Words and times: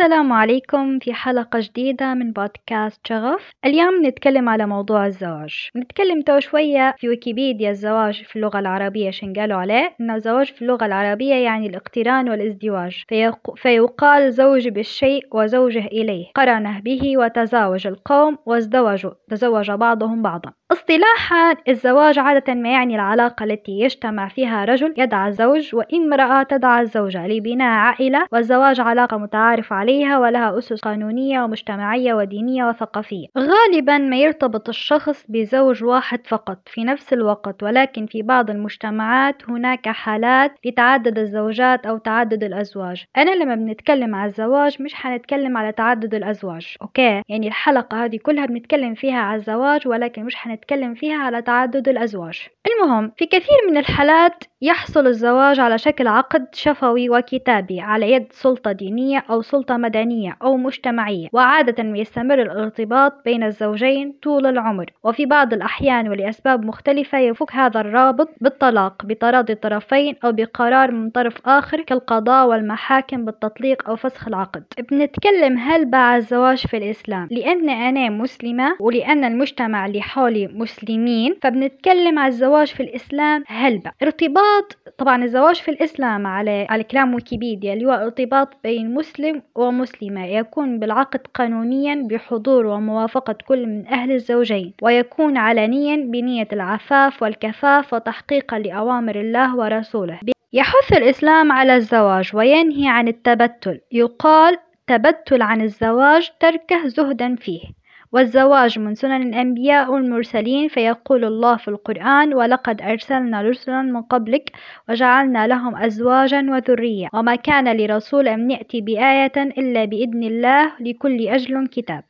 السلام 0.00 0.32
عليكم 0.32 0.98
في 0.98 1.12
حلقة 1.12 1.58
جديدة 1.62 2.14
من 2.14 2.32
بودكاست 2.32 3.06
شغف. 3.06 3.50
اليوم 3.64 4.06
نتكلم 4.06 4.48
على 4.48 4.66
موضوع 4.66 5.06
الزواج. 5.06 5.68
نتكلم 5.76 6.22
تو 6.22 6.40
شوية 6.40 6.94
في 6.98 7.08
ويكيبيديا 7.08 7.70
الزواج 7.70 8.22
في 8.22 8.36
اللغة 8.36 8.58
العربية 8.58 9.10
شن 9.10 9.32
قالوا 9.32 9.58
عليه. 9.58 9.94
إن 10.00 10.10
الزواج 10.10 10.52
في 10.52 10.62
اللغة 10.62 10.86
العربية 10.86 11.34
يعني 11.34 11.66
الاقتران 11.66 12.28
والازدواج. 12.28 13.04
فيق... 13.08 13.54
فيقال 13.56 14.32
زوج 14.32 14.68
بالشيء 14.68 15.26
وزوجه 15.32 15.86
إليه. 15.86 16.26
قرنه 16.34 16.80
به 16.80 17.18
وتزاوج 17.18 17.86
القوم 17.86 18.38
وازدوجوا 18.46 19.12
تزوج 19.30 19.70
بعضهم 19.70 20.22
بعضا. 20.22 20.52
اصطلاحا 20.72 21.56
الزواج 21.68 22.18
عادة 22.18 22.54
ما 22.54 22.72
يعني 22.72 22.94
العلاقة 22.94 23.44
التي 23.44 23.72
يجتمع 23.72 24.28
فيها 24.28 24.64
رجل 24.64 24.94
يدعى 24.98 25.28
الزوج 25.28 25.74
وامرأة 25.74 26.42
تدعى 26.42 26.82
الزوجة 26.82 27.26
لبناء 27.26 27.68
عائلة 27.68 28.26
والزواج 28.32 28.80
علاقة 28.80 29.16
متعارف 29.16 29.72
عليها 29.90 30.18
ولها 30.18 30.58
أسس 30.58 30.80
قانونية 30.80 31.42
ومجتمعية 31.42 32.14
ودينية 32.14 32.64
وثقافية. 32.64 33.26
غالبا 33.38 33.98
ما 33.98 34.16
يرتبط 34.16 34.68
الشخص 34.68 35.24
بزوج 35.28 35.84
واحد 35.84 36.26
فقط 36.26 36.58
في 36.66 36.84
نفس 36.84 37.12
الوقت 37.12 37.62
ولكن 37.62 38.06
في 38.06 38.22
بعض 38.22 38.50
المجتمعات 38.50 39.50
هناك 39.50 39.88
حالات 39.88 40.52
لتعدد 40.64 41.18
الزوجات 41.18 41.86
أو 41.86 41.98
تعدد 41.98 42.44
الأزواج. 42.44 43.04
أنا 43.16 43.30
لما 43.30 43.54
بنتكلم 43.54 44.14
على 44.14 44.28
الزواج 44.28 44.82
مش 44.82 44.94
حنتكلم 44.94 45.56
على 45.56 45.72
تعدد 45.72 46.14
الأزواج 46.14 46.76
أوكي؟ 46.82 47.22
يعني 47.28 47.48
الحلقة 47.48 48.04
هذه 48.04 48.18
كلها 48.22 48.46
بنتكلم 48.46 48.94
فيها 48.94 49.18
على 49.18 49.36
الزواج 49.36 49.88
ولكن 49.88 50.24
مش 50.24 50.36
حنتكلم 50.36 50.60
نتكلم 50.60 50.94
فيها 50.94 51.16
على 51.16 51.42
تعدد 51.42 51.88
الأزواج. 51.88 52.48
المهم 52.66 53.12
في 53.16 53.26
كثير 53.26 53.58
من 53.70 53.76
الحالات 53.76 54.44
يحصل 54.62 55.06
الزواج 55.06 55.60
على 55.60 55.78
شكل 55.78 56.06
عقد 56.06 56.46
شفوي 56.52 57.10
وكتابي 57.10 57.80
على 57.80 58.12
يد 58.12 58.26
سلطة 58.32 58.72
دينية 58.72 59.24
أو 59.30 59.42
سلطة 59.42 59.76
مدنية 59.76 60.36
أو 60.42 60.56
مجتمعية. 60.56 61.28
وعادة 61.32 61.84
يستمر 61.98 62.42
الارتباط 62.42 63.12
بين 63.24 63.42
الزوجين 63.42 64.14
طول 64.22 64.46
العمر. 64.46 64.90
وفي 65.04 65.26
بعض 65.26 65.52
الأحيان 65.52 66.08
ولأسباب 66.08 66.64
مختلفة 66.64 67.18
يفك 67.18 67.52
هذا 67.52 67.80
الرابط 67.80 68.28
بالطلاق 68.40 69.04
بتراضي 69.04 69.52
الطرفين 69.52 70.14
أو 70.24 70.32
بقرار 70.32 70.90
من 70.90 71.10
طرف 71.10 71.34
آخر 71.46 71.80
كالقضاء 71.80 72.46
والمحاكم 72.46 73.24
بالتطليق 73.24 73.88
أو 73.88 73.96
فسخ 73.96 74.28
العقد. 74.28 74.64
بنتكلم 74.90 75.58
هل 75.58 75.84
باع 75.84 76.16
الزواج 76.16 76.66
في 76.66 76.76
الإسلام 76.76 77.28
لأن 77.30 77.68
أنا 77.70 78.10
مسلمة 78.10 78.76
ولأن 78.80 79.24
المجتمع 79.24 79.86
اللي 79.86 80.02
حولي 80.02 80.48
مسلمين؟ 80.54 81.36
فبنتكلم 81.42 82.18
على 82.18 82.28
الزواج 82.28 82.66
في 82.66 82.82
الإسلام 82.82 83.44
هلبة 83.46 83.92
ارتباط 84.02 84.49
طبعا 84.98 85.24
الزواج 85.24 85.56
في 85.56 85.70
الإسلام 85.70 86.26
على 86.26 86.66
على 86.70 86.84
كلام 86.84 87.14
ويكيبيديا 87.14 87.72
اللي 87.72 87.86
هو 87.86 87.90
ارتباط 87.90 88.48
بين 88.64 88.94
مسلم 88.94 89.42
ومسلمة 89.54 90.26
يكون 90.26 90.78
بالعقد 90.78 91.20
قانونيا 91.34 92.06
بحضور 92.10 92.66
وموافقة 92.66 93.34
كل 93.48 93.66
من 93.66 93.86
أهل 93.86 94.12
الزوجين 94.12 94.74
ويكون 94.82 95.36
علنيا 95.36 95.96
بنية 95.96 96.48
العفاف 96.52 97.22
والكفاف 97.22 97.94
وتحقيقا 97.94 98.58
لأوامر 98.58 99.20
الله 99.20 99.56
ورسوله. 99.56 100.18
يحث 100.52 100.92
الإسلام 100.92 101.52
على 101.52 101.76
الزواج 101.76 102.30
وينهي 102.34 102.88
عن 102.88 103.08
التبتل 103.08 103.80
يقال 103.92 104.56
تبتل 104.86 105.42
عن 105.42 105.60
الزواج 105.60 106.30
تركه 106.40 106.86
زهدا 106.86 107.36
فيه. 107.36 107.79
والزواج 108.12 108.78
من 108.78 108.94
سنن 108.94 109.22
الأنبياء 109.22 109.92
والمرسلين 109.92 110.68
فيقول 110.68 111.24
الله 111.24 111.56
في 111.56 111.68
القرآن 111.68 112.34
ولقد 112.34 112.82
أرسلنا 112.82 113.42
رسلا 113.42 113.82
من 113.82 114.02
قبلك 114.02 114.52
وجعلنا 114.88 115.46
لهم 115.46 115.76
أزواجا 115.76 116.46
وذرية 116.50 117.08
وما 117.12 117.34
كان 117.34 117.76
لرسول 117.76 118.28
أن 118.28 118.50
يأتي 118.50 118.80
بآية 118.80 119.32
إلا 119.36 119.84
بإذن 119.84 120.22
الله 120.22 120.72
لكل 120.80 121.28
أجل 121.28 121.66
كتاب. 121.66 122.04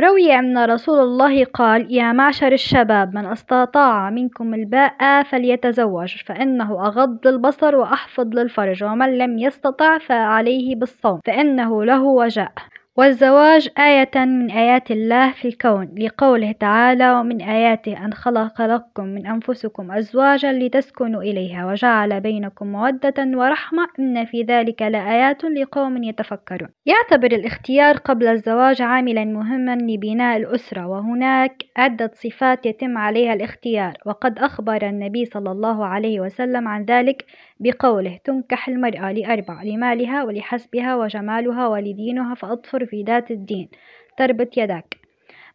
روي 0.00 0.38
أن 0.38 0.64
رسول 0.64 1.00
الله 1.00 1.44
قال 1.44 1.94
يا 1.94 2.12
معشر 2.12 2.52
الشباب 2.52 3.14
من 3.14 3.26
استطاع 3.26 4.10
منكم 4.10 4.54
الباء 4.54 5.22
فليتزوج 5.22 6.16
فإنه 6.26 6.86
أغض 6.86 7.26
للبصر 7.26 7.76
وأحفظ 7.76 8.26
للفرج 8.26 8.84
ومن 8.84 9.18
لم 9.18 9.38
يستطع 9.38 9.98
فعليه 9.98 10.76
بالصوم 10.76 11.20
فإنه 11.24 11.84
له 11.84 12.02
وجاء. 12.02 12.52
والزواج 12.96 13.68
آية 13.78 14.10
من 14.14 14.50
آيات 14.50 14.90
الله 14.90 15.32
في 15.32 15.48
الكون 15.48 15.94
لقوله 15.98 16.52
تعالى 16.52 17.12
ومن 17.12 17.42
آياته 17.42 18.04
أن 18.04 18.12
خلق 18.12 18.62
لكم 18.62 19.04
من 19.04 19.26
أنفسكم 19.26 19.92
أزواجا 19.92 20.52
لتسكنوا 20.52 21.22
إليها 21.22 21.66
وجعل 21.66 22.20
بينكم 22.20 22.66
مودة 22.66 23.14
ورحمة 23.18 23.86
إن 23.98 24.24
في 24.24 24.42
ذلك 24.42 24.82
لآيات 24.82 25.44
لقوم 25.44 26.02
يتفكرون 26.04 26.68
يعتبر 26.86 27.26
الاختيار 27.32 27.96
قبل 27.96 28.26
الزواج 28.26 28.82
عاملا 28.82 29.24
مهما 29.24 29.76
لبناء 29.76 30.36
الأسرة 30.36 30.86
وهناك 30.86 31.62
عدة 31.76 32.10
صفات 32.14 32.66
يتم 32.66 32.98
عليها 32.98 33.32
الاختيار 33.32 33.94
وقد 34.06 34.38
أخبر 34.38 34.88
النبي 34.88 35.24
صلى 35.24 35.50
الله 35.50 35.86
عليه 35.86 36.20
وسلم 36.20 36.68
عن 36.68 36.84
ذلك 36.84 37.24
بقوله 37.62 38.18
تنكح 38.24 38.68
المرأة 38.68 39.12
لأربع 39.12 39.62
لمالها 39.62 40.24
ولحسبها 40.24 40.96
وجمالها 40.96 41.68
ولدينها 41.68 42.34
فأظفر 42.34 42.86
في 42.86 43.02
ذات 43.02 43.30
الدين. 43.30 43.68
تربت 44.18 44.56
يداك 44.56 44.96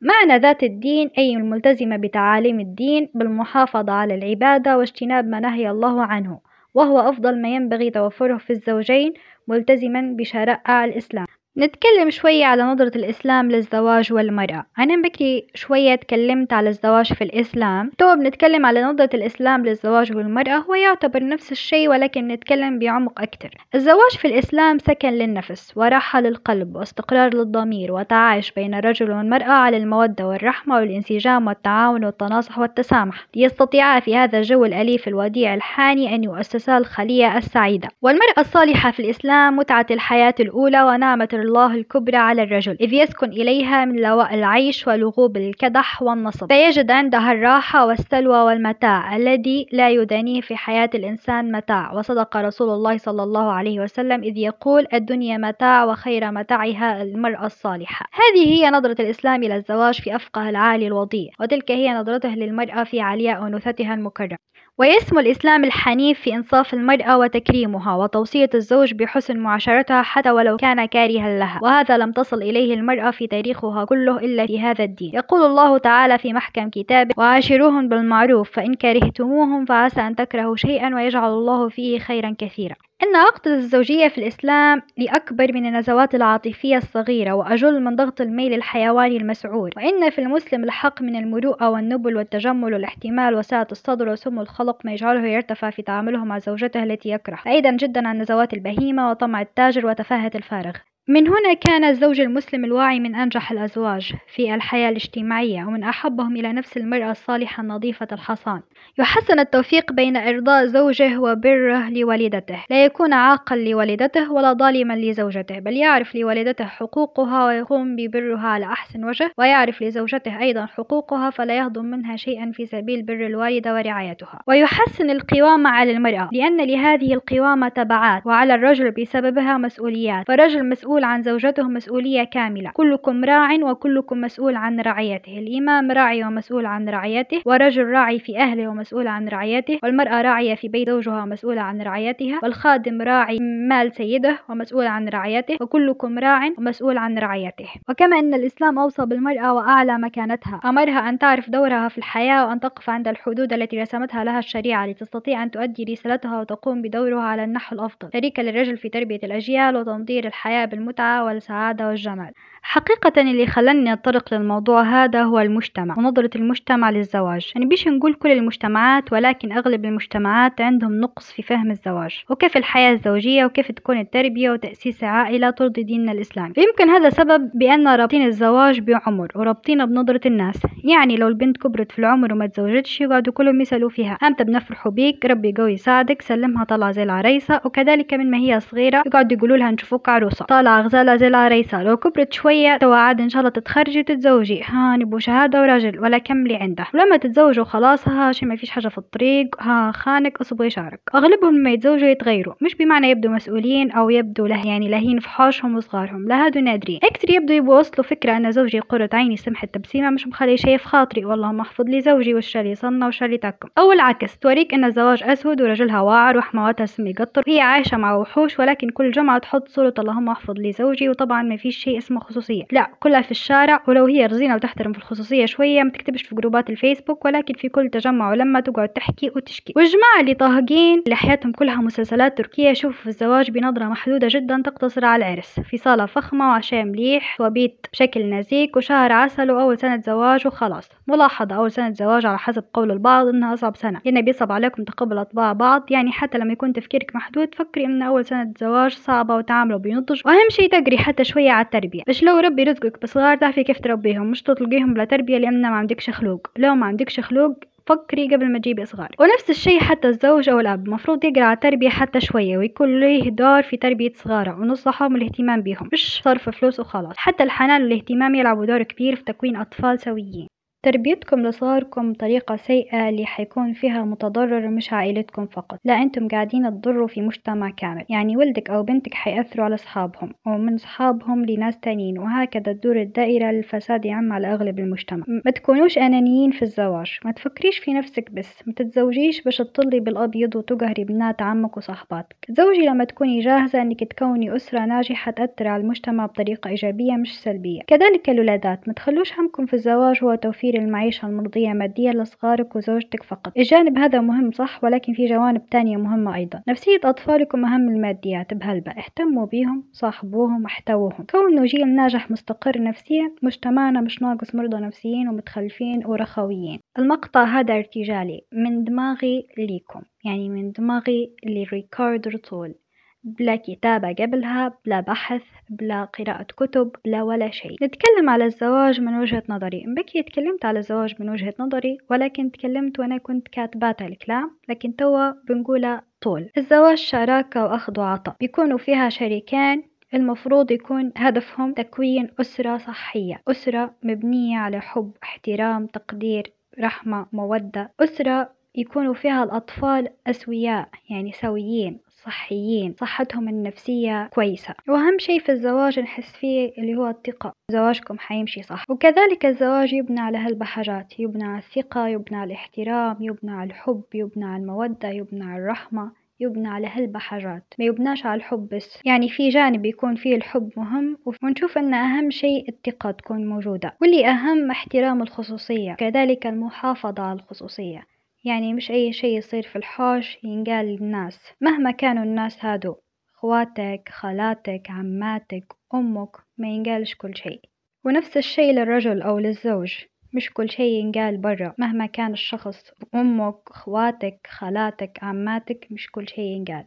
معنى 0.01 0.39
ذات 0.39 0.63
الدين 0.63 1.09
أي 1.17 1.33
الملتزمة 1.33 1.97
بتعاليم 1.97 2.59
الدين 2.59 3.09
بالمحافظة 3.13 3.93
على 3.93 4.15
العبادة 4.15 4.77
واجتناب 4.77 5.27
ما 5.27 5.39
نهي 5.39 5.69
الله 5.69 6.03
عنه 6.03 6.39
وهو 6.73 6.99
أفضل 6.99 7.41
ما 7.41 7.55
ينبغي 7.55 7.89
توفره 7.89 8.37
في 8.37 8.49
الزوجين 8.49 9.13
ملتزما 9.47 10.01
بشرائع 10.17 10.85
الإسلام. 10.85 11.25
نتكلم 11.57 12.09
شوية 12.09 12.45
على 12.45 12.63
نظرة 12.63 12.91
الإسلام 12.95 13.51
للزواج 13.51 14.13
والمرأة. 14.13 14.65
أنا 14.79 15.01
بكري 15.01 15.47
شوية 15.55 15.95
تكلمت 15.95 16.53
على 16.53 16.69
الزواج 16.69 17.13
في 17.13 17.23
الإسلام. 17.23 17.91
تو 17.97 18.15
بنتكلم 18.15 18.65
على 18.65 18.83
نظرة 18.83 19.09
الإسلام 19.13 19.65
للزواج 19.65 20.15
والمرأة 20.15 20.57
هو 20.57 20.75
يعتبر 20.75 21.27
نفس 21.27 21.51
الشيء 21.51 21.89
ولكن 21.89 22.27
نتكلم 22.27 22.79
بعمق 22.79 23.21
أكثر 23.21 23.49
الزواج 23.75 24.11
في 24.11 24.27
الإسلام 24.27 24.77
سكن 24.79 25.09
للنفس 25.09 25.73
وراحة 25.75 26.21
للقلب 26.21 26.75
واستقرار 26.75 27.33
للضمير 27.33 27.91
وتعايش 27.91 28.51
بين 28.51 28.73
الرجل 28.73 29.11
والمرأة 29.11 29.51
على 29.51 29.77
المودة 29.77 30.27
والرحمة 30.27 30.75
والانسجام 30.75 31.47
والتعاون 31.47 32.05
والتناصح 32.05 32.59
والتسامح. 32.59 33.27
ليستطيعا 33.35 33.99
في 33.99 34.15
هذا 34.15 34.37
الجو 34.37 34.65
الأليف 34.65 35.07
الوديع 35.07 35.53
الحاني 35.53 36.15
أن 36.15 36.23
يؤسسا 36.23 36.77
الخلية 36.77 37.37
السعيدة. 37.37 37.87
والمرأة 38.01 38.39
الصالحة 38.39 38.91
في 38.91 38.99
الإسلام 38.99 39.55
متعة 39.55 39.85
الحياة 39.91 40.35
الأولى 40.39 40.83
ونعمة 40.83 41.29
الله 41.47 41.75
الكبرى 41.75 42.17
على 42.17 42.43
الرجل 42.43 42.77
إذ 42.81 42.93
يسكن 42.93 43.29
إليها 43.29 43.85
من 43.85 44.01
لواء 44.01 44.33
العيش 44.33 44.87
ولغوب 44.87 45.37
الكدح 45.37 46.01
والنصب. 46.01 46.47
فيجد 46.47 46.91
عندها 46.91 47.31
الراحة 47.31 47.85
والسلوى 47.85 48.37
والمتاع 48.37 49.15
الذي 49.15 49.67
لا 49.71 49.89
يدانيه 49.89 50.41
في 50.41 50.55
حياة 50.55 50.89
الإنسان 50.95 51.51
متاع. 51.51 51.93
وصدق 51.93 52.37
رسول 52.37 52.69
الله 52.69 52.97
صلى 52.97 53.23
الله 53.23 53.51
عليه 53.51 53.79
وسلم 53.79 54.23
إذ 54.23 54.37
يقول 54.37 54.87
الدنيا 54.93 55.37
متاع 55.37 55.85
وخير 55.85 56.31
متاعها 56.31 57.01
المرأة 57.01 57.45
الصالحة. 57.45 58.05
هذه 58.13 58.47
هي 58.47 58.69
نظرة 58.69 59.01
الإسلام 59.01 59.43
إلى 59.43 59.55
الزواج 59.55 60.01
في 60.01 60.15
أفقه 60.15 60.49
العالي 60.49 60.87
الوضيع 60.87 61.31
وتلك 61.39 61.71
هي 61.71 61.93
نظرته 61.93 62.29
للمرأة 62.29 62.83
في 62.83 63.01
علياء 63.01 63.47
أنوثتها 63.47 63.93
المكرمة. 63.93 64.37
ويسمو 64.79 65.19
الإسلام 65.19 65.63
الحنيف 65.63 66.19
في 66.19 66.35
إنصاف 66.35 66.73
المرأة 66.73 67.17
وتكريمها 67.17 67.95
وتوصية 67.95 68.49
الزوج 68.55 68.93
بحسن 68.93 69.37
معاشرتها 69.37 70.01
حتى 70.01 70.31
ولو 70.31 70.57
كان 70.57 70.85
كارها 70.85 71.39
لها 71.39 71.59
وهذا 71.63 71.97
لم 71.97 72.11
تصل 72.11 72.41
إليه 72.41 72.73
المرأة 72.73 73.11
في 73.11 73.27
تاريخها 73.27 73.85
كله 73.85 74.17
إلا 74.17 74.45
في 74.45 74.59
هذا 74.59 74.83
الدين. 74.83 75.11
يقول 75.15 75.41
الله 75.41 75.77
تعالى 75.77 76.17
في 76.17 76.33
محكم 76.33 76.69
كتابه 76.69 77.13
وعاشروهم 77.17 77.89
بالمعروف 77.89 78.51
فإن 78.51 78.73
كرهتموهم 78.73 79.65
فعسى 79.65 80.01
أن 80.01 80.15
تكرهوا 80.15 80.55
شيئا 80.55 80.95
ويجعل 80.95 81.29
الله 81.29 81.69
فيه 81.69 81.99
خيرا 81.99 82.35
كثيرا. 82.37 82.75
إن 83.03 83.15
عقد 83.15 83.47
الزوجية 83.47 84.07
في 84.07 84.17
الإسلام 84.17 84.81
لأكبر 84.97 85.53
من 85.53 85.65
النزوات 85.65 86.15
العاطفية 86.15 86.77
الصغيرة 86.77 87.31
وأجل 87.33 87.83
من 87.83 87.95
ضغط 87.95 88.21
الميل 88.21 88.53
الحيواني 88.53 89.17
المسعور 89.17 89.71
وإن 89.77 90.09
في 90.09 90.19
المسلم 90.21 90.63
الحق 90.63 91.01
من 91.01 91.15
المروءة 91.15 91.69
والنبل 91.69 92.17
والتجمل 92.17 92.73
والاحتمال 92.73 93.35
وسعة 93.35 93.67
الصدر 93.71 94.09
وسمو 94.09 94.41
الخلق 94.41 94.85
ما 94.85 94.91
يجعله 94.93 95.27
يرتفع 95.27 95.69
في 95.69 95.81
تعامله 95.81 96.25
مع 96.25 96.39
زوجته 96.39 96.83
التي 96.83 97.09
يكره. 97.09 97.39
بعيدا 97.45 97.75
جدا 97.75 98.07
عن 98.07 98.21
نزوات 98.21 98.53
البهيمة 98.53 99.09
وطمع 99.09 99.41
التاجر 99.41 99.85
وتفاهة 99.85 100.31
الفارغ. 100.35 100.73
من 101.09 101.27
هنا 101.27 101.53
كان 101.53 101.83
الزوج 101.83 102.21
المسلم 102.21 102.65
الواعي 102.65 102.99
من 102.99 103.15
أنجح 103.15 103.51
الأزواج 103.51 104.13
في 104.27 104.55
الحياة 104.55 104.89
الاجتماعية 104.89 105.65
ومن 105.65 105.83
أحبهم 105.83 106.35
إلى 106.35 106.53
نفس 106.53 106.77
المرأة 106.77 107.11
الصالحة 107.11 107.63
النظيفة 107.63 108.07
الحصان. 108.11 108.61
يحسن 108.99 109.39
التوفيق 109.39 109.91
بين 109.91 110.17
إرضاء 110.17 110.65
زوجه 110.65 111.19
وبره 111.19 111.89
لوالدته. 111.89 112.63
لا 112.69 112.85
يكون 112.85 113.13
عاقا 113.13 113.55
لوالدته 113.55 114.31
ولا 114.31 114.53
ظالما 114.53 114.93
لزوجته 114.93 115.59
بل 115.59 115.77
يعرف 115.77 116.15
لوالدته 116.15 116.65
حقوقها 116.65 117.45
ويقوم 117.45 117.95
ببرها 117.95 118.47
على 118.47 118.65
أحسن 118.65 119.05
وجه 119.05 119.31
ويعرف 119.37 119.83
لزوجته 119.83 120.39
أيضا 120.39 120.65
حقوقها 120.65 121.29
فلا 121.29 121.57
يهضم 121.57 121.85
منها 121.85 122.15
شيئا 122.15 122.51
في 122.53 122.65
سبيل 122.65 123.03
بر 123.03 123.25
الوالدة 123.25 123.73
ورعايتها. 123.73 124.39
ويحسن 124.47 125.09
القوامة 125.09 125.69
على 125.69 125.91
المرأة 125.91 126.29
لأن 126.31 126.61
لهذه 126.61 127.13
القوامة 127.13 127.69
تبعات 127.69 128.25
وعلى 128.25 128.55
الرجل 128.55 128.91
بسببها 128.91 129.57
مسؤوليات. 129.57 130.27
فالرجل 130.27 130.69
مسؤول 130.69 130.96
مسؤول 130.97 131.09
عن 131.09 131.23
زوجته 131.23 131.63
مسؤولية 131.63 132.23
كاملة. 132.23 132.71
كلكم 132.73 133.25
راع 133.25 133.53
وكلكم 133.53 134.21
مسؤول 134.21 134.55
عن 134.55 134.79
رعيته. 134.79 135.39
الإمام 135.39 135.91
راعي 135.91 136.23
ومسؤول 136.23 136.65
عن 136.65 136.89
رعيته 136.89 137.41
ورجل 137.45 137.85
راعي 137.85 138.19
في 138.19 138.37
أهله 138.37 138.67
ومسؤول 138.67 139.07
عن 139.07 139.27
رعيته 139.27 139.79
والمرأة 139.83 140.21
راعية 140.21 140.55
في 140.55 140.67
بيت 140.67 140.89
زوجها 140.89 141.23
ومسؤولة 141.23 141.61
عن 141.61 141.81
رعيتها 141.81 142.39
والخادم 142.43 143.01
راعي 143.01 143.37
مال 143.69 143.91
سيده 143.91 144.39
ومسؤول 144.49 144.87
عن 144.87 145.07
رعيته 145.09 145.57
وكلكم 145.61 146.19
راع 146.19 146.49
ومسؤول 146.57 146.97
عن 146.97 147.17
رعيته. 147.17 147.69
وكما 147.89 148.19
أن 148.19 148.33
الإسلام 148.33 148.79
أوصى 148.79 149.05
بالمرأة 149.05 149.53
وأعلى 149.53 149.97
مكانتها. 149.97 150.59
أمرها 150.65 151.09
أن 151.09 151.19
تعرف 151.19 151.49
دورها 151.49 151.87
في 151.87 151.97
الحياة 151.97 152.47
وأن 152.47 152.59
تقف 152.59 152.89
عند 152.89 153.07
الحدود 153.07 153.53
التي 153.53 153.81
رسمتها 153.81 154.23
لها 154.23 154.39
الشريعة 154.39 154.87
لتستطيع 154.87 155.43
أن 155.43 155.51
تؤدي 155.51 155.83
رسالتها 155.83 156.39
وتقوم 156.39 156.81
بدورها 156.81 157.21
على 157.21 157.43
النحو 157.43 157.75
الأفضل. 157.75 158.09
شريكة 158.13 158.43
للرجل 158.43 158.77
في 158.77 158.89
تربية 158.89 159.19
الأجيال 159.23 159.77
وتنظير 159.77 160.27
الحياة 160.27 160.65
بالمتعة 160.87 161.25
والسعادة 161.25 161.87
والجمال. 161.87 162.31
حقيقة 162.61 163.21
اللي 163.21 163.47
خلاني 163.47 163.93
أتطرق 163.93 164.33
للموضوع 164.33 164.81
هذا 164.81 165.23
هو 165.23 165.39
المجتمع 165.39 165.97
ونظرة 165.97 166.29
المجتمع 166.35 166.89
للزواج. 166.89 167.51
يعني 167.55 167.65
بيش 167.65 167.87
نقول 167.87 168.13
كل 168.13 168.31
المجتمعات 168.31 169.13
ولكن 169.13 169.51
أغلب 169.51 169.85
المجتمعات 169.85 170.61
عندهم 170.61 170.99
نقص 171.01 171.31
في 171.31 171.41
فهم 171.41 171.71
الزواج 171.71 172.23
وكيف 172.29 172.57
الحياة 172.57 172.91
الزوجية 172.93 173.45
وكيف 173.45 173.71
تكون 173.71 173.99
التربية 173.99 174.51
وتأسيس 174.51 175.03
عائلة 175.03 175.49
ترضي 175.49 175.83
ديننا 175.83 176.11
الإسلامي. 176.11 176.53
يمكن 176.57 176.89
هذا 176.89 177.09
سبب 177.09 177.51
بأن 177.53 177.87
رابطين 177.87 178.25
الزواج 178.25 178.79
بعمر 178.79 179.31
ورابطينه 179.35 179.85
بنظرة 179.85 180.21
الناس. 180.25 180.57
يعني 180.83 181.15
لو 181.15 181.27
البنت 181.27 181.57
كبرت 181.57 181.91
في 181.91 181.99
العمر 181.99 182.33
وما 182.33 182.47
تزوجتش 182.47 183.01
يقعدوا 183.01 183.33
كلهم 183.33 183.61
يسألوا 183.61 183.89
فيها 183.89 184.13
أمتى 184.13 184.43
بنفرحوا 184.43 184.91
بيك؟ 184.91 185.25
ربي 185.25 185.53
قوي 185.57 185.73
يساعدك 185.73 186.21
سلمها 186.21 186.63
طالعة 186.63 186.91
زي 186.91 187.03
العريسة. 187.03 187.61
وكذلك 187.65 188.13
من 188.13 188.31
ما 188.31 188.37
هي 188.37 188.59
صغيرة 188.59 189.03
يقعدوا 189.05 189.37
يقولوا 189.37 189.57
لها 189.57 189.71
نشوفوك 189.71 190.09
عروسة. 190.09 190.45
طالعة 190.45 190.76
غزالة 190.81 191.15
زي 191.15 191.27
العريسة 191.27 191.83
لو 191.83 191.97
كبرت 191.97 192.33
شوية 192.33 192.77
توعد 192.77 193.21
إن 193.21 193.29
شاء 193.29 193.39
الله 193.39 193.49
تتخرجي 193.49 193.99
وتتزوجي. 193.99 194.61
ها 194.63 194.97
نبو 194.97 195.19
شهادة 195.19 195.61
وراجل 195.61 195.99
ولا 195.99 196.17
كملي 196.17 196.55
عنده. 196.55 196.85
ولما 196.93 197.17
تتزوجوا 197.17 197.65
خلاص 197.65 198.07
ها 198.07 198.31
شي 198.31 198.45
ما 198.45 198.55
فيش 198.55 198.69
حاجة 198.69 198.87
في 198.87 198.97
الطريق 198.97 199.63
ها 199.63 199.91
خانك 199.91 200.41
اصبغي 200.41 200.69
شعرك. 200.69 200.99
أغلبهم 201.15 201.57
لما 201.57 201.71
يتزوجوا 201.71 202.07
يتغيروا. 202.07 202.53
مش 202.61 202.75
بمعنى 202.75 203.09
يبدوا 203.09 203.31
مسؤولين 203.31 203.91
أو 203.91 204.09
يبدوا 204.09 204.47
له 204.47 204.67
يعني 204.67 204.89
لاهين 204.89 205.19
في 205.19 205.29
حوشهم 205.29 205.75
وصغارهم. 205.75 206.27
لا 206.27 206.45
هادو 206.45 206.59
نادرين. 206.59 206.99
أكثر 207.03 207.31
يبدوا 207.31 207.55
يبوا 207.55 207.79
وصلوا 207.79 208.07
فكرة 208.07 208.37
أن 208.37 208.51
زوجي 208.51 208.79
قرة 208.79 209.09
عيني 209.13 209.37
سمح 209.37 209.63
التبسيمة 209.63 210.09
مش 210.09 210.27
مخلي 210.27 210.57
شي 210.57 210.77
في 210.77 210.85
خاطري. 210.87 211.25
والله 211.25 211.51
محفظ 211.51 211.85
لي 211.85 212.01
زوجي 212.01 212.33
وش 212.35 212.57
اللي 212.57 212.75
صنع 212.75 213.07
وش 213.07 213.23
اللي 213.23 213.37
تكم 213.37 213.69
أو 213.77 213.91
العكس 213.91 214.37
توريك 214.39 214.73
أن 214.73 214.85
الزواج 214.85 215.23
أسود 215.23 215.61
ورجلها 215.61 216.01
واعر 216.01 216.37
وحمواتها 216.37 216.85
سم 216.85 217.07
يقطر 217.07 217.43
هي 217.47 217.61
عايشة 217.61 217.97
مع 217.97 218.15
وحوش 218.15 218.59
ولكن 218.59 218.89
كل 218.89 219.11
جمعة 219.11 219.37
تحط 219.37 219.67
صورة 219.67 219.93
اللهم 219.99 220.29
احفظ 220.29 220.55
لي. 220.57 220.66
زوجي 220.71 221.09
وطبعا 221.09 221.43
ما 221.43 221.57
فيش 221.57 221.77
شيء 221.77 221.97
اسمه 221.97 222.19
خصوصية. 222.19 222.63
لا 222.71 222.89
كلها 222.99 223.21
في 223.21 223.31
الشارع 223.31 223.83
ولو 223.87 224.05
هي 224.05 224.25
رزينة 224.25 224.55
وتحترم 224.55 224.93
في 224.93 224.97
الخصوصية 224.97 225.45
شوية 225.45 225.83
ما 225.83 225.89
تكتبش 225.89 226.21
في 226.21 226.35
جروبات 226.35 226.69
الفيسبوك 226.69 227.25
ولكن 227.25 227.53
في 227.53 227.69
كل 227.69 227.89
تجمع 227.89 228.31
ولما 228.31 228.59
تقعد 228.59 228.89
تحكي 228.89 229.31
وتشكي. 229.35 229.73
والجماعة 229.75 230.19
اللي 230.21 230.33
طاهقين 230.33 231.01
اللي 231.05 231.15
حياتهم 231.15 231.51
كلها 231.51 231.75
مسلسلات 231.75 232.37
تركية 232.37 232.69
يشوفوا 232.69 233.11
الزواج 233.11 233.51
بنظرة 233.51 233.85
محدودة 233.85 234.27
جدا 234.31 234.61
تقتصر 234.65 235.05
على 235.05 235.25
العرس 235.25 235.59
في 235.59 235.77
صالة 235.77 236.05
فخمة 236.05 236.49
وعشاء 236.49 236.83
مليح 236.83 237.41
وبيت 237.41 237.85
بشكل 237.93 238.29
نزيك 238.29 238.77
وشهر 238.77 239.11
عسل 239.11 239.51
وأول 239.51 239.77
سنة 239.77 240.01
زواج 240.01 240.47
وخلاص. 240.47 240.89
ملاحظة 241.07 241.55
أول 241.55 241.71
سنة 241.71 241.93
زواج 241.93 242.25
على 242.25 242.37
حسب 242.39 242.63
قول 242.73 242.91
البعض 242.91 243.27
إنها 243.27 243.53
أصعب 243.53 243.75
سنة. 243.75 244.01
لأن 244.05 244.21
بيصعب 244.21 244.51
عليكم 244.51 244.83
تقبل 244.83 245.17
أطباع 245.17 245.53
بعض 245.53 245.85
يعني 245.91 246.11
حتى 246.11 246.37
لما 246.37 246.53
يكون 246.53 246.73
تفكيرك 246.73 247.15
محدود 247.15 247.55
فكري 247.55 247.85
إن 247.85 248.01
أول 248.01 248.25
سنة 248.25 248.53
زواج 248.59 248.91
صعبة 248.91 249.35
وتعاملوا 249.35 249.79
بنضج. 249.79 250.21
وأهم 250.25 250.47
شي 250.57 250.67
تقري 250.67 250.97
حتى 250.97 251.23
شوية 251.23 251.51
على 251.51 251.65
التربية. 251.65 252.03
باش 252.07 252.23
لو 252.23 252.37
ربي 252.37 252.63
رزقك 252.63 253.01
بصغار 253.01 253.37
تعرفي 253.37 253.63
كيف 253.63 253.79
تربيهم 253.79 254.31
مش 254.31 254.41
تطلقيهم 254.41 254.93
بلا 254.93 255.05
تربية 255.05 255.37
لأن 255.37 255.61
ما 255.61 255.75
عندكش 255.75 256.09
خلوق. 256.09 256.47
لو 256.57 256.75
ما 256.75 256.85
عندكش 256.85 257.19
خلوق 257.19 257.63
فكري 257.85 258.35
قبل 258.35 258.51
ما 258.51 258.59
تجيبي 258.59 258.85
صغار. 258.85 259.09
ونفس 259.19 259.49
الشيء 259.49 259.79
حتى 259.79 260.07
الزوج 260.07 260.49
أو 260.49 260.59
الأب 260.59 260.89
مفروض 260.89 261.25
يقرأ 261.25 261.43
على 261.43 261.53
التربية 261.53 261.89
حتى 261.89 262.19
شوية 262.21 262.57
ويكون 262.57 262.99
له 262.99 263.29
دور 263.29 263.61
في 263.61 263.77
تربية 263.77 264.11
صغاره 264.15 264.59
ونصحهم 264.59 265.15
الاهتمام 265.15 265.61
بهم 265.61 265.89
مش 265.93 266.21
صرف 266.23 266.49
فلوس 266.49 266.79
وخلاص. 266.79 267.13
حتى 267.17 267.43
الحنان 267.43 267.81
والاهتمام 267.81 268.35
يلعبوا 268.35 268.65
دور 268.65 268.83
كبير 268.83 269.15
في 269.15 269.23
تكوين 269.23 269.55
أطفال 269.55 269.99
سويين. 269.99 270.47
تربيتكم 270.87 271.39
لصغاركم 271.47 272.13
بطريقة 272.13 272.55
سيئة 272.55 273.09
اللي 273.09 273.25
حيكون 273.25 273.73
فيها 273.73 274.03
متضرر 274.03 274.69
مش 274.69 274.93
عائلتكم 274.93 275.45
فقط. 275.45 275.79
لا 275.85 275.93
أنتم 276.01 276.27
قاعدين 276.27 276.69
تضروا 276.69 277.07
في 277.07 277.21
مجتمع 277.21 277.69
كامل. 277.69 278.05
يعني 278.09 278.37
ولدك 278.37 278.69
أو 278.69 278.83
بنتك 278.83 279.13
حيأثروا 279.13 279.65
على 279.65 279.75
أصحابهم 279.75 280.33
ومن 280.45 280.73
أصحابهم 280.73 281.45
لناس 281.45 281.79
تانيين 281.79 282.19
وهكذا 282.19 282.73
تدور 282.73 283.01
الدائرة 283.01 283.49
الفساد 283.49 284.05
يعم 284.05 284.33
على 284.33 284.53
أغلب 284.53 284.79
المجتمع. 284.79 285.23
ما 285.45 285.51
تكونوش 285.51 285.97
أنانيين 285.97 286.51
في 286.51 286.61
الزواج. 286.61 287.19
ما 287.25 287.31
تفكريش 287.31 287.79
في 287.79 287.93
نفسك 287.93 288.31
بس. 288.31 288.67
ما 288.67 288.73
تتزوجيش 288.73 289.41
باش 289.41 289.57
تطلي 289.57 289.99
بالأبيض 289.99 290.55
وتقهري 290.55 291.03
بنات 291.03 291.41
عمك 291.41 291.77
وصاحباتك. 291.77 292.35
تزوجي 292.47 292.85
لما 292.85 293.03
تكوني 293.03 293.39
جاهزة 293.39 293.81
إنك 293.81 294.03
تكوني 294.03 294.55
أسرة 294.55 294.85
ناجحة 294.85 295.31
تأثر 295.31 295.67
على 295.67 295.81
المجتمع 295.81 296.25
بطريقة 296.25 296.69
إيجابية 296.69 297.13
مش 297.13 297.41
سلبية. 297.41 297.81
كذلك 297.87 298.29
الولادات 298.29 298.87
ما 298.87 298.93
تخلوش 298.93 299.39
همكم 299.39 299.65
في 299.65 299.73
الزواج 299.73 300.23
هو 300.23 300.35
توفير 300.35 300.76
المعيشة 300.77 301.27
المرضية 301.27 301.69
ماديا 301.69 302.13
لصغارك 302.13 302.75
وزوجتك 302.75 303.23
فقط. 303.23 303.57
الجانب 303.57 303.97
هذا 303.97 304.21
مهم 304.21 304.51
صح 304.51 304.83
ولكن 304.83 305.13
في 305.13 305.25
جوانب 305.25 305.69
تانية 305.69 305.97
مهمة 305.97 306.35
أيضا. 306.35 306.61
نفسية 306.67 306.99
أطفالكم 307.03 307.65
أهم 307.65 307.89
الماديات 307.89 308.53
بهلبة. 308.53 308.91
اهتموا 308.91 309.45
بيهم 309.45 309.83
صاحبوهم 309.91 310.65
احتووهم. 310.65 311.25
كونوا 311.31 311.65
جيل 311.65 311.95
ناجح 311.95 312.31
مستقر 312.31 312.81
نفسيا 312.81 313.31
مجتمعنا 313.43 314.01
مش 314.01 314.21
ناقص 314.21 314.55
مرضى 314.55 314.77
نفسيين 314.77 315.29
ومتخلفين 315.29 316.05
ورخويين 316.05 316.79
المقطع 316.99 317.43
هذا 317.43 317.73
ارتجالي 317.75 318.41
من 318.51 318.83
دماغي 318.83 319.47
ليكم 319.57 320.01
يعني 320.25 320.49
من 320.49 320.71
دماغي 320.71 321.31
لريكاردو 321.45 322.37
طول 322.37 322.75
بلا 323.23 323.55
كتابة 323.55 324.13
قبلها 324.13 324.73
بلا 324.85 324.99
بحث 324.99 325.41
بلا 325.69 326.03
قراءة 326.03 326.43
كتب 326.43 326.91
بلا 327.05 327.23
ولا 327.23 327.51
شيء. 327.51 327.75
نتكلم 327.83 328.29
على 328.29 328.45
الزواج 328.45 329.01
من 329.01 329.19
وجهة 329.19 329.43
نظري. 329.49 329.83
بكي 329.87 330.23
تكلمت 330.23 330.65
على 330.65 330.79
الزواج 330.79 331.15
من 331.19 331.29
وجهة 331.29 331.53
نظري 331.59 331.97
ولكن 332.09 332.51
تكلمت 332.51 332.99
وأنا 332.99 333.17
كنت 333.17 333.47
كاتبات 333.47 334.01
الكلام 334.01 334.57
لكن 334.69 334.95
توا 334.95 335.31
بنقولها 335.49 336.03
طول. 336.21 336.49
الزواج 336.57 336.97
شراكة 336.97 337.63
وأخذ 337.65 337.99
وعطاء. 337.99 338.35
بيكونوا 338.39 338.77
فيها 338.77 339.09
شريكين 339.09 339.83
المفروض 340.13 340.71
يكون 340.71 341.11
هدفهم 341.17 341.73
تكوين 341.73 342.29
أسرة 342.41 342.77
صحية. 342.77 343.41
أسرة 343.47 343.95
مبنية 344.03 344.57
على 344.57 344.79
حب 344.81 345.11
احترام 345.23 345.87
تقدير 345.87 346.53
رحمة 346.79 347.25
مودة. 347.33 347.91
أسرة 347.99 348.56
يكونوا 348.77 349.13
فيها 349.13 349.43
الأطفال 349.43 350.09
أسوياء 350.27 350.89
يعني 351.09 351.31
سويين 351.31 351.99
صحيين 352.09 352.95
صحتهم 352.99 353.49
النفسية 353.49 354.27
كويسة. 354.27 354.73
وأهم 354.89 355.19
شي 355.19 355.39
في 355.39 355.51
الزواج 355.51 355.99
نحس 355.99 356.31
فيه 356.31 356.71
اللي 356.77 356.95
هو 356.95 357.09
الثقة. 357.09 357.53
زواجكم 357.71 358.19
حيمشي 358.19 358.63
صح. 358.63 358.85
وكذلك 358.89 359.45
الزواج 359.45 359.93
يبنى 359.93 360.19
على 360.19 360.37
هالبحاجات 360.37 361.19
يبنى 361.19 361.43
على 361.43 361.57
الثقة 361.57 362.07
يبنى 362.07 362.37
على 362.37 362.47
الاحترام 362.47 363.17
يبنى 363.19 363.51
على 363.51 363.69
الحب 363.69 364.03
يبنى 364.13 364.45
على 364.45 364.61
المودة 364.61 365.09
يبنى 365.09 365.43
على 365.43 365.61
الرحمة 365.61 366.11
يبنى 366.39 366.67
على 366.67 366.87
هالبحاجات 366.87 367.73
ما 367.79 367.85
يبناش 367.85 368.25
على 368.25 368.37
الحب 368.37 368.69
بس. 368.69 368.99
يعني 369.05 369.29
في 369.29 369.49
جانب 369.49 369.85
يكون 369.85 370.15
فيه 370.15 370.35
الحب 370.35 370.69
مهم 370.77 371.17
ونشوف 371.43 371.77
أن 371.77 371.93
أهم 371.93 372.29
شيء 372.29 372.69
الثقة 372.69 373.11
تكون 373.11 373.47
موجودة. 373.47 373.95
واللي 374.01 374.27
أهم 374.27 374.71
احترام 374.71 375.21
الخصوصية. 375.21 375.93
كذلك 375.93 376.47
المحافظة 376.47 377.23
على 377.23 377.39
الخصوصية. 377.39 378.16
يعني 378.43 378.73
مش 378.73 378.91
أي 378.91 379.13
شي 379.13 379.27
يصير 379.27 379.63
في 379.63 379.75
الحوش 379.75 380.37
ينقال 380.43 380.85
للناس. 380.85 381.39
مهما 381.61 381.91
كانوا 381.91 382.23
الناس 382.23 382.65
هادو 382.65 382.95
خواتك 383.33 384.09
خالاتك 384.09 384.89
عماتك 384.89 385.73
أمك 385.93 386.37
ما 386.57 386.67
ينقالش 386.67 387.15
كل 387.15 387.37
شي. 387.37 387.61
ونفس 388.05 388.37
الشي 388.37 388.71
للرجل 388.71 389.21
أو 389.21 389.39
للزوج 389.39 389.93
مش 390.33 390.53
كل 390.53 390.69
شي 390.69 390.83
ينقال 390.83 391.37
برا. 391.37 391.73
مهما 391.77 392.05
كان 392.05 392.33
الشخص 392.33 392.91
أمك 393.15 393.69
خواتك 393.69 394.47
خالاتك 394.47 395.19
عماتك 395.23 395.87
مش 395.91 396.11
كل 396.11 396.27
شي 396.29 396.41
ينقال. 396.41 396.85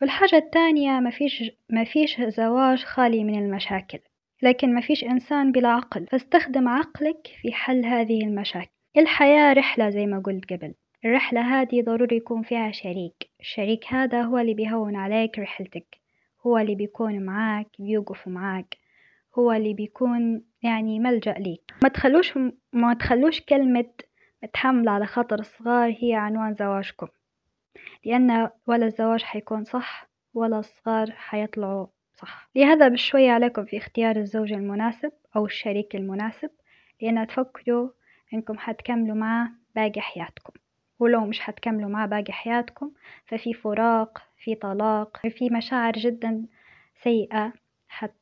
والحاجة 0.00 0.36
التانية 0.36 1.00
مفيش, 1.00 1.42
مفيش 1.70 2.20
زواج 2.20 2.84
خالي 2.84 3.24
من 3.24 3.38
المشاكل. 3.38 3.98
لكن 4.42 4.74
مفيش 4.74 5.04
إنسان 5.04 5.52
بلا 5.52 5.68
عقل. 5.68 6.06
فاستخدم 6.06 6.68
عقلك 6.68 7.26
في 7.42 7.52
حل 7.52 7.84
هذه 7.84 8.24
المشاكل. 8.24 8.70
الحياة 8.96 9.52
رحلة 9.52 9.90
زي 9.90 10.06
ما 10.06 10.18
قلت 10.18 10.52
قبل. 10.52 10.74
الرحلة 11.04 11.40
هذه 11.40 11.82
ضروري 11.82 12.16
يكون 12.16 12.42
فيها 12.42 12.72
شريك. 12.72 13.30
الشريك 13.40 13.84
هذا 13.88 14.22
هو 14.22 14.38
اللي 14.38 14.54
بيهون 14.54 14.96
عليك 14.96 15.38
رحلتك. 15.38 15.96
هو 16.46 16.58
اللي 16.58 16.74
بيكون 16.74 17.24
معاك 17.24 17.66
بيوقف 17.78 18.28
معاك. 18.28 18.76
هو 19.38 19.52
اللي 19.52 19.74
بيكون 19.74 20.44
يعني 20.62 20.98
ملجأ 20.98 21.32
ليك. 21.32 21.74
ما 21.82 21.88
تخلوش 21.88 22.38
ما 22.72 22.94
تخلوش 22.94 23.40
كلمة 23.40 23.90
متحمل 24.42 24.88
على 24.88 25.06
خاطر 25.06 25.38
الصغار 25.38 25.96
هي 26.00 26.14
عنوان 26.14 26.54
زواجكم. 26.54 27.08
لأن 28.04 28.50
ولا 28.66 28.86
الزواج 28.86 29.22
حيكون 29.22 29.64
صح 29.64 30.08
ولا 30.34 30.58
الصغار 30.58 31.10
حيطلعوا 31.10 31.86
صح. 32.14 32.48
لهذا 32.56 32.88
بشوية 32.88 33.30
عليكم 33.30 33.64
في 33.64 33.76
اختيار 33.76 34.16
الزوج 34.16 34.52
المناسب 34.52 35.12
أو 35.36 35.46
الشريك 35.46 35.96
المناسب. 35.96 36.50
لأن 37.02 37.26
تفكروا 37.26 37.90
إنكم 38.34 38.58
حتكملوا 38.58 39.16
معاه 39.16 39.48
باقي 39.74 40.00
حياتكم. 40.00 40.52
ولو 41.02 41.20
مش 41.26 41.40
حتكملوا 41.40 41.90
معاه 41.90 42.06
باقي 42.06 42.32
حياتكم. 42.32 42.90
ففي 43.26 43.54
فراق 43.54 44.22
في 44.36 44.54
طلاق 44.54 45.16
في 45.28 45.50
مشاعر 45.50 45.92
جدا 45.92 46.46
سيئة 47.02 47.52
حت 47.88 48.12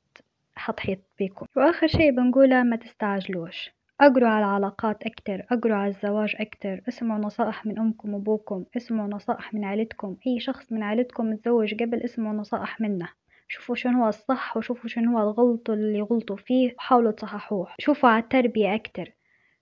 حتحيط 0.54 0.98
بيكم 1.18 1.46
وآخر 1.56 1.86
شي 1.86 2.10
بنقوله 2.10 2.62
ما 2.62 2.76
تستعجلوش. 2.76 3.70
أقروا 4.00 4.28
على 4.28 4.44
العلاقات 4.44 5.02
أكتر 5.02 5.46
أقروا 5.50 5.76
على 5.76 5.88
الزواج 5.88 6.36
أكتر. 6.40 6.80
اسمعوا 6.88 7.20
نصائح 7.20 7.66
من 7.66 7.78
أمكم 7.78 8.14
وأبوكم 8.14 8.64
اسمعوا 8.76 9.08
نصائح 9.08 9.54
من 9.54 9.64
عيلتكم 9.64 10.16
أي 10.26 10.40
شخص 10.40 10.72
من 10.72 10.82
عيلتكم 10.82 11.30
متزوج 11.30 11.74
قبل 11.74 12.02
اسمعوا 12.02 12.36
نصائح 12.36 12.80
منه. 12.80 13.08
شوفوا 13.48 13.74
شنو 13.74 14.02
هو 14.02 14.08
الصح 14.08 14.56
وشوفوا 14.56 14.88
شنو 14.88 15.18
هو 15.18 15.30
الغلط 15.30 15.70
اللي 15.70 16.00
غلطوا 16.00 16.36
فيه 16.36 16.74
وحاولوا 16.76 17.12
تصححوه. 17.12 17.68
شوفوا 17.78 18.08
على 18.08 18.22
التربية 18.22 18.74
أكتر. 18.74 19.12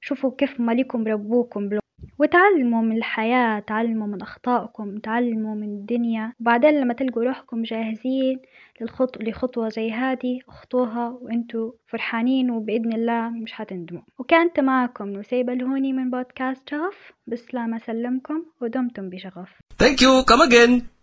شوفوا 0.01 0.31
كيف 0.39 0.61
مالكم 0.61 1.09
ربوكم 1.09 1.69
وتعلموا 2.19 2.83
من 2.83 2.97
الحياة 2.97 3.59
تعلموا 3.61 4.07
من 4.07 4.23
أخطائكم 4.23 4.99
تعلموا 4.99 5.55
من 5.55 5.69
الدنيا 5.69 6.33
وبعدين 6.41 6.81
لما 6.81 6.95
تلقوا 6.95 7.25
روحكم 7.25 7.63
جاهزين 7.63 8.41
للخط... 8.81 9.23
لخطوة 9.23 9.69
زي 9.69 9.91
هذه 9.93 10.41
أخطوها 10.49 11.09
وأنتوا 11.21 11.73
فرحانين 11.87 12.51
وبإذن 12.51 12.93
الله 12.93 13.29
مش 13.31 13.53
حتندموا 13.53 14.03
وكانت 14.19 14.61
معكم 14.61 15.09
نسيبة 15.09 15.53
الهوني 15.53 15.93
من 15.93 16.11
بودكاست 16.11 16.69
شغف 16.69 17.13
بسلامة 17.27 17.79
سلمكم 17.79 18.43
ودمتم 18.61 19.11
بشغف 19.11 19.49
Thank 19.83 20.01
you. 20.01 20.25
Come 20.25 20.43
again. 20.49 20.98